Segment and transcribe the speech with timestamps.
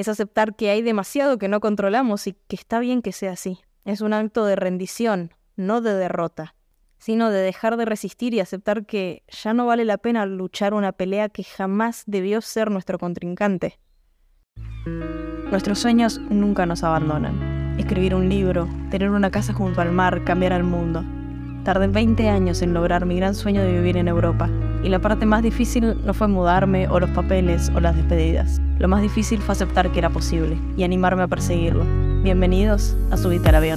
[0.00, 3.58] Es aceptar que hay demasiado que no controlamos y que está bien que sea así.
[3.84, 6.54] Es un acto de rendición, no de derrota,
[6.96, 10.92] sino de dejar de resistir y aceptar que ya no vale la pena luchar una
[10.92, 13.78] pelea que jamás debió ser nuestro contrincante.
[15.50, 17.78] Nuestros sueños nunca nos abandonan.
[17.78, 21.04] Escribir un libro, tener una casa junto al mar, cambiar al mundo.
[21.62, 24.48] Tardé 20 años en lograr mi gran sueño de vivir en Europa,
[24.82, 28.60] y la parte más difícil no fue mudarme o los papeles o las despedidas.
[28.78, 31.84] Lo más difícil fue aceptar que era posible y animarme a perseguirlo.
[32.22, 33.76] Bienvenidos a Subite al Avión.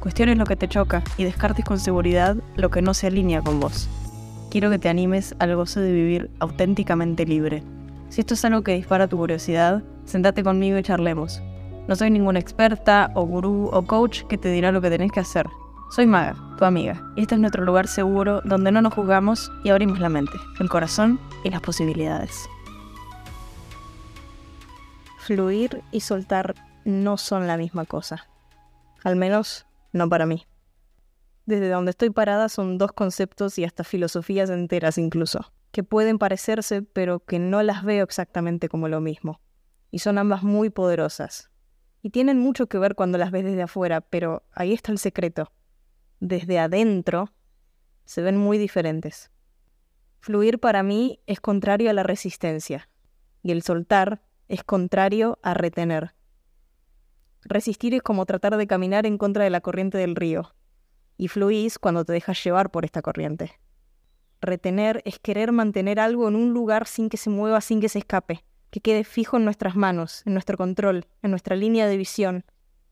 [0.00, 3.60] cuestiones lo que te choca y descartes con seguridad lo que no se alinea con
[3.60, 3.88] vos.
[4.50, 7.62] Quiero que te animes al gozo de vivir auténticamente libre.
[8.08, 11.40] Si esto es algo que dispara tu curiosidad, sentate conmigo y charlemos.
[11.86, 15.20] No soy ninguna experta o gurú o coach que te dirá lo que tenés que
[15.20, 15.46] hacer.
[15.90, 19.70] Soy Maga, tu amiga, y este es nuestro lugar seguro donde no nos juzgamos y
[19.70, 22.48] abrimos la mente, el corazón y las posibilidades.
[25.18, 28.26] Fluir y soltar no son la misma cosa.
[29.04, 30.46] Al menos no para mí.
[31.46, 36.82] Desde donde estoy parada son dos conceptos y hasta filosofías enteras incluso, que pueden parecerse
[36.82, 39.40] pero que no las veo exactamente como lo mismo.
[39.90, 41.50] Y son ambas muy poderosas.
[42.02, 45.52] Y tienen mucho que ver cuando las ves desde afuera, pero ahí está el secreto.
[46.20, 47.32] Desde adentro
[48.04, 49.30] se ven muy diferentes.
[50.20, 52.88] Fluir para mí es contrario a la resistencia,
[53.42, 56.14] y el soltar es contrario a retener.
[57.42, 60.54] Resistir es como tratar de caminar en contra de la corriente del río,
[61.16, 63.58] y fluís cuando te dejas llevar por esta corriente.
[64.40, 67.98] Retener es querer mantener algo en un lugar sin que se mueva, sin que se
[67.98, 72.44] escape, que quede fijo en nuestras manos, en nuestro control, en nuestra línea de visión.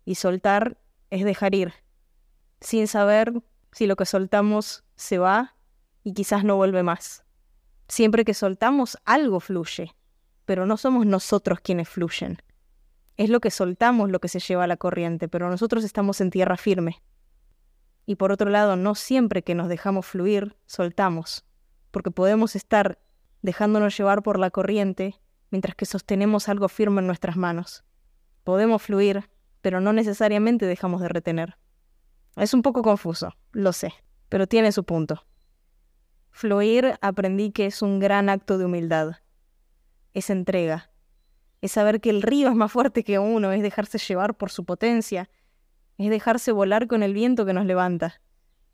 [0.04, 0.78] Y soltar
[1.10, 1.72] es dejar ir,
[2.60, 3.32] sin saber
[3.72, 5.56] si lo que soltamos se va
[6.04, 7.24] y quizás no vuelve más.
[7.88, 9.94] Siempre que soltamos, algo fluye,
[10.44, 12.42] pero no somos nosotros quienes fluyen.
[13.18, 16.30] Es lo que soltamos lo que se lleva a la corriente, pero nosotros estamos en
[16.30, 17.02] tierra firme.
[18.06, 21.44] Y por otro lado, no siempre que nos dejamos fluir, soltamos,
[21.90, 22.98] porque podemos estar
[23.42, 25.20] dejándonos llevar por la corriente
[25.50, 27.84] mientras que sostenemos algo firme en nuestras manos.
[28.44, 29.28] Podemos fluir,
[29.60, 31.58] pero no necesariamente dejamos de retener.
[32.36, 33.92] Es un poco confuso, lo sé,
[34.30, 35.26] pero tiene su punto.
[36.30, 39.16] Fluir aprendí que es un gran acto de humildad
[40.18, 40.90] es entrega,
[41.60, 44.64] es saber que el río es más fuerte que uno, es dejarse llevar por su
[44.64, 45.28] potencia,
[45.96, 48.20] es dejarse volar con el viento que nos levanta,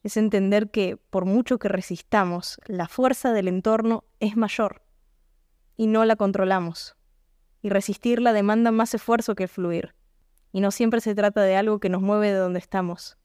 [0.03, 4.83] es entender que por mucho que resistamos, la fuerza del entorno es mayor
[5.77, 6.97] y no la controlamos.
[7.63, 9.95] Y resistirla demanda más esfuerzo que fluir.
[10.53, 13.17] Y no siempre se trata de algo que nos mueve de donde estamos.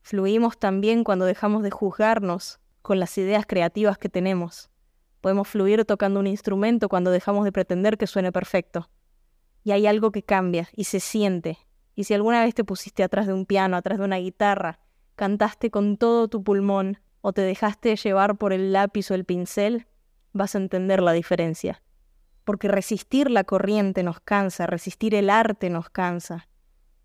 [0.00, 4.70] Fluimos también cuando dejamos de juzgarnos con las ideas creativas que tenemos
[5.24, 8.90] Podemos fluir tocando un instrumento cuando dejamos de pretender que suene perfecto.
[9.62, 11.56] Y hay algo que cambia y se siente.
[11.94, 14.80] Y si alguna vez te pusiste atrás de un piano, atrás de una guitarra,
[15.16, 19.86] cantaste con todo tu pulmón o te dejaste llevar por el lápiz o el pincel,
[20.34, 21.82] vas a entender la diferencia.
[22.44, 26.48] Porque resistir la corriente nos cansa, resistir el arte nos cansa,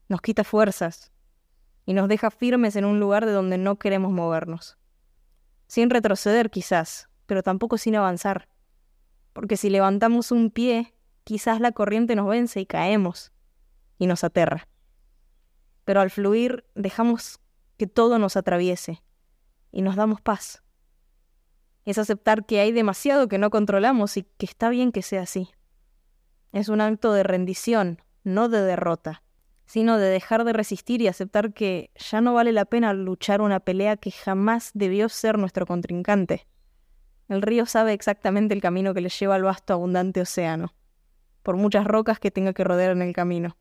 [0.09, 1.13] nos quita fuerzas
[1.85, 4.77] y nos deja firmes en un lugar de donde no queremos movernos.
[5.67, 8.49] Sin retroceder quizás, pero tampoco sin avanzar.
[9.33, 13.31] Porque si levantamos un pie, quizás la corriente nos vence y caemos
[13.99, 14.67] y nos aterra.
[15.85, 17.39] Pero al fluir dejamos
[17.77, 19.03] que todo nos atraviese
[19.71, 20.63] y nos damos paz.
[21.85, 25.51] Es aceptar que hay demasiado que no controlamos y que está bien que sea así.
[26.51, 29.21] Es un acto de rendición, no de derrota,
[29.67, 33.59] sino de dejar de resistir y aceptar que ya no vale la pena luchar una
[33.59, 36.47] pelea que jamás debió ser nuestro contrincante.
[37.29, 40.73] El río sabe exactamente el camino que le lleva al vasto abundante océano,
[41.43, 43.55] por muchas rocas que tenga que rodear en el camino.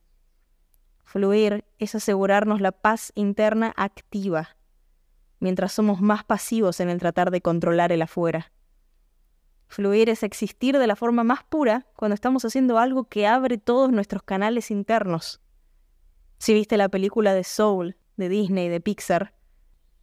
[1.03, 4.57] Fluir es asegurarnos la paz interna activa,
[5.39, 8.51] mientras somos más pasivos en el tratar de controlar el afuera.
[9.67, 13.91] Fluir es existir de la forma más pura cuando estamos haciendo algo que abre todos
[13.91, 15.41] nuestros canales internos.
[16.39, 19.35] Si viste la película de Soul, de Disney, de Pixar,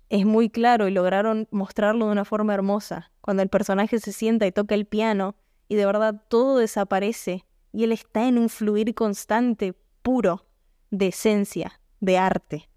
[0.09, 4.46] es muy claro y lograron mostrarlo de una forma hermosa, cuando el personaje se sienta
[4.46, 5.34] y toca el piano
[5.67, 10.46] y de verdad todo desaparece y él está en un fluir constante, puro,
[10.93, 12.70] de esencia, de arte.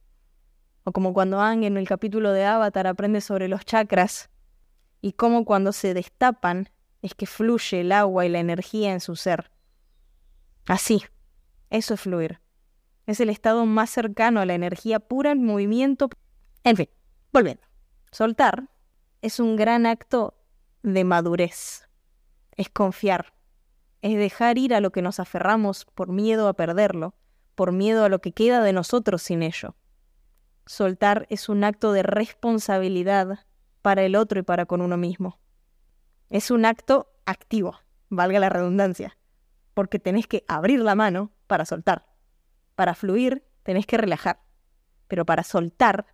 [0.86, 4.32] O como cuando Ang en el capítulo de Avatar aprende sobre los chakras
[5.02, 6.72] y cómo cuando se destapan
[7.04, 9.52] es que fluye el agua y la energía en su ser.
[10.66, 11.04] Así,
[11.70, 12.40] eso es fluir.
[13.06, 16.10] Es el estado más cercano a la energía pura en movimiento.
[16.64, 16.90] En fin,
[17.32, 17.62] volviendo.
[18.12, 18.68] Soltar
[19.22, 20.39] es un gran acto
[20.84, 21.88] de madurez.
[22.56, 23.34] Es confiar.
[24.02, 27.16] Es dejar ir a lo que nos aferramos por miedo a perderlo,
[27.56, 29.76] por miedo a lo que queda de nosotros sin ello.
[30.66, 33.46] Soltar es un acto de responsabilidad
[33.82, 35.40] para el otro y para con uno mismo.
[36.30, 37.80] Es un acto activo,
[38.10, 39.18] valga la redundancia,
[39.74, 42.08] porque tenés que abrir la mano para soltar.
[42.76, 44.42] Para fluir tenés que relajar,
[45.08, 46.06] pero para soltar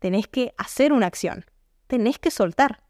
[0.00, 1.44] tenés que hacer una acción,
[1.86, 2.87] tenés que soltar.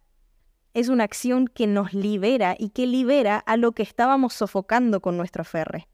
[0.78, 5.16] Es una acción que nos libera y que libera a lo que estábamos sofocando con
[5.16, 5.88] nuestro ferre.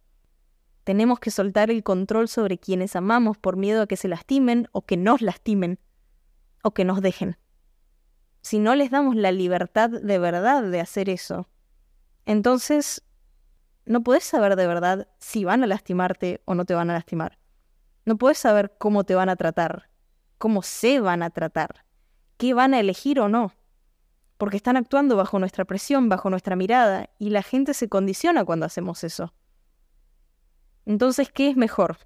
[0.84, 4.82] Tenemos que soltar el control sobre quienes amamos por miedo a que se lastimen o
[4.82, 5.78] que nos lastimen
[6.62, 7.38] o que nos dejen
[8.44, 11.48] si no les damos la libertad de verdad de hacer eso,
[12.26, 13.02] entonces
[13.86, 17.38] no puedes saber de verdad si van a lastimarte o no te van a lastimar.
[18.04, 19.88] No puedes saber cómo te van a tratar,
[20.36, 21.86] cómo se van a tratar,
[22.36, 23.54] qué van a elegir o no.
[24.44, 28.66] Porque están actuando bajo nuestra presión, bajo nuestra mirada, y la gente se condiciona cuando
[28.66, 29.32] hacemos eso.
[30.84, 31.96] Entonces, ¿qué es mejor?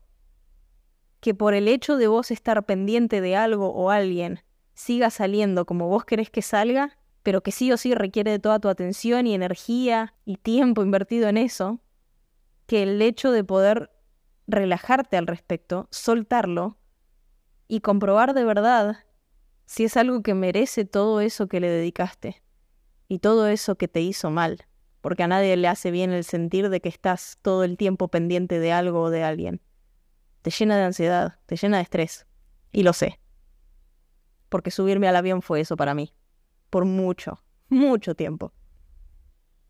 [1.19, 5.89] Que por el hecho de vos estar pendiente de algo o alguien, siga saliendo como
[5.89, 9.35] vos querés que salga, pero que sí o sí requiere de toda tu atención y
[9.35, 11.81] energía y tiempo invertido en eso,
[12.69, 13.91] que el hecho de poder
[14.47, 16.79] relajarte al respecto, soltarlo
[17.67, 18.99] y comprobar de verdad
[19.69, 22.43] si es algo que merece todo eso que le dedicaste
[23.07, 24.67] y todo eso que te hizo mal,
[25.01, 28.59] porque a nadie le hace bien el sentir de que estás todo el tiempo pendiente
[28.59, 29.61] de algo o de alguien.
[30.43, 32.27] Te llena de ansiedad, te llena de estrés,
[32.73, 33.21] y lo sé
[34.49, 36.15] porque subirme al avión fue eso para mí,
[36.71, 38.53] por mucho, mucho tiempo.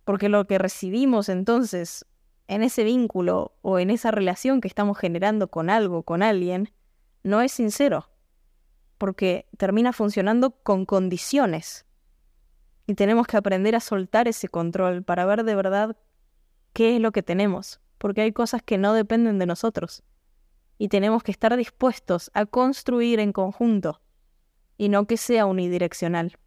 [0.05, 2.07] Porque lo que recibimos entonces
[2.47, 6.73] en ese vínculo o en esa relación que estamos generando con algo, con alguien,
[7.23, 8.09] no es sincero,
[8.99, 11.87] porque termina funcionando con condiciones.
[12.87, 15.97] Y tenemos que aprender a soltar ese control para ver de verdad
[16.73, 20.03] qué es lo que tenemos, porque hay cosas que no dependen de nosotros.
[20.79, 24.01] Y tenemos que estar dispuestos a construir en conjunto
[24.77, 26.39] y no que sea unidireccional.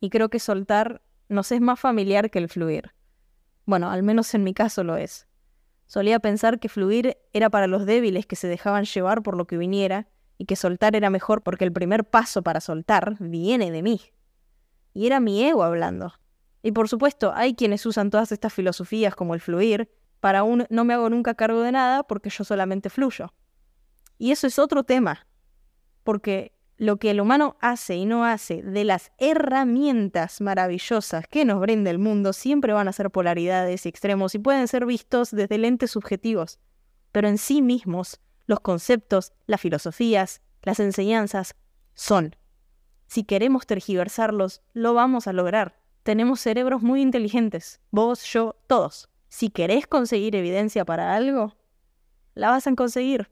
[0.00, 2.94] Y creo que soltar nos es más familiar que el fluir.
[3.66, 5.26] Bueno, al menos en mi caso lo es.
[5.86, 9.58] Solía pensar que fluir era para los débiles que se dejaban llevar por lo que
[9.58, 10.08] viniera
[10.38, 14.00] y que soltar era mejor porque el primer paso para soltar viene de mí.
[14.94, 16.14] Y era mi ego hablando.
[16.62, 19.90] Y por supuesto, hay quienes usan todas estas filosofías como el fluir
[20.20, 23.34] para un no me hago nunca cargo de nada porque yo solamente fluyo.
[24.16, 25.26] Y eso es otro tema,
[26.02, 31.60] porque lo que el humano hace y no hace de las herramientas maravillosas que nos
[31.60, 35.58] brinda el mundo siempre van a ser polaridades y extremos y pueden ser vistos desde
[35.58, 36.58] lentes subjetivos.
[37.10, 41.54] Pero en sí mismos, los conceptos, las filosofías, las enseñanzas
[41.94, 42.34] son.
[43.06, 45.78] Si queremos tergiversarlos, lo vamos a lograr.
[46.02, 49.10] Tenemos cerebros muy inteligentes, vos, yo, todos.
[49.28, 51.54] Si querés conseguir evidencia para algo,
[52.34, 53.30] la vas a conseguir.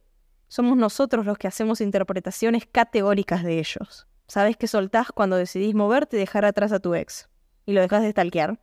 [0.49, 4.07] Somos nosotros los que hacemos interpretaciones categóricas de ellos.
[4.29, 7.31] Sabes que soltás cuando decidís moverte y dejar atrás a tu ex.
[7.65, 8.61] Y lo dejas de stalkear.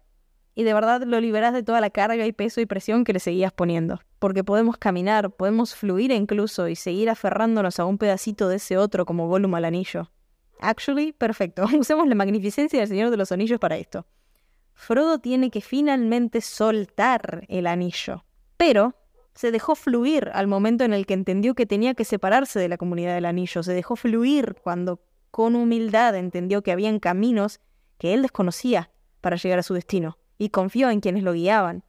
[0.56, 3.20] Y de verdad lo liberás de toda la carga y peso y presión que le
[3.20, 4.02] seguías poniendo.
[4.20, 9.06] Porque podemos caminar, podemos fluir incluso y seguir aferrándonos a un pedacito de ese otro
[9.06, 10.12] como Gollum al anillo.
[10.60, 11.66] Actually, perfecto.
[11.78, 14.06] Usemos la magnificencia del Señor de los Anillos para esto.
[14.74, 18.24] Frodo tiene que finalmente soltar el anillo.
[18.58, 18.96] Pero
[19.34, 22.78] se dejó fluir al momento en el que entendió que tenía que separarse de la
[22.78, 27.60] comunidad del anillo, se dejó fluir cuando con humildad entendió que habían caminos
[27.98, 28.92] que él desconocía
[29.22, 31.86] para llegar a su destino, y confió en quienes lo guiaban.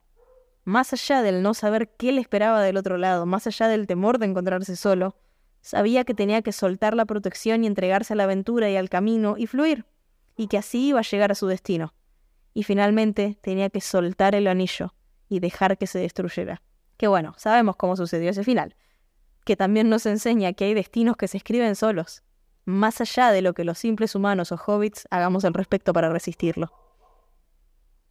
[0.62, 4.18] Más allá del no saber qué le esperaba del otro lado, más allá del temor
[4.18, 5.16] de encontrarse solo,
[5.60, 9.34] sabía que tenía que soltar la protección y entregarse a la aventura y al camino
[9.36, 9.86] y fluir,
[10.36, 11.94] y que así iba a llegar a su destino.
[12.52, 14.94] Y finalmente tenía que soltar el anillo
[15.28, 16.62] y dejar que se destruyera.
[16.96, 18.76] Que bueno, sabemos cómo sucedió ese final,
[19.44, 22.22] que también nos enseña que hay destinos que se escriben solos,
[22.64, 26.83] más allá de lo que los simples humanos o hobbits hagamos al respecto para resistirlo.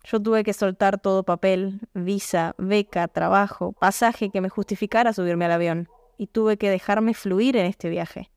[0.03, 5.53] Yo tuve que soltar todo papel, visa, beca, trabajo, pasaje que me justificara subirme al
[5.53, 8.29] avión, y tuve que dejarme fluir en este viaje,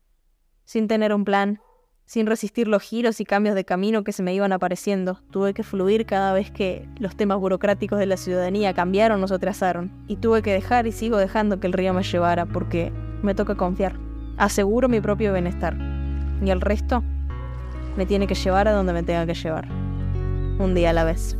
[0.63, 1.59] sin tener un plan,
[2.05, 5.19] sin resistir los giros y cambios de camino que se me iban apareciendo.
[5.29, 9.35] Tuve que fluir cada vez que los temas burocráticos de la ciudadanía cambiaron o se
[9.35, 9.91] atrasaron.
[10.07, 13.55] Y tuve que dejar y sigo dejando que el río me llevara porque me toca
[13.55, 13.99] confiar.
[14.37, 15.77] Aseguro mi propio bienestar.
[16.41, 17.03] Y el resto
[17.97, 19.67] me tiene que llevar a donde me tenga que llevar.
[20.59, 21.37] Un día a la vez.